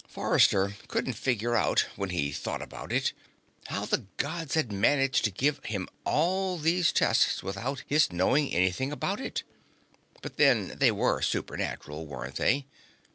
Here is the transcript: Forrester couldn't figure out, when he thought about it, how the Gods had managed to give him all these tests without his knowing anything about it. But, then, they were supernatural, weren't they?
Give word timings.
Forrester 0.07 0.73
couldn't 0.87 1.13
figure 1.13 1.55
out, 1.55 1.85
when 1.95 2.09
he 2.09 2.31
thought 2.31 2.63
about 2.63 2.91
it, 2.91 3.13
how 3.67 3.85
the 3.85 4.07
Gods 4.17 4.55
had 4.55 4.71
managed 4.71 5.23
to 5.25 5.29
give 5.31 5.63
him 5.63 5.87
all 6.05 6.57
these 6.57 6.91
tests 6.91 7.43
without 7.43 7.83
his 7.85 8.11
knowing 8.11 8.51
anything 8.51 8.91
about 8.91 9.19
it. 9.21 9.43
But, 10.23 10.37
then, 10.37 10.69
they 10.79 10.89
were 10.91 11.21
supernatural, 11.21 12.07
weren't 12.07 12.37
they? 12.37 12.65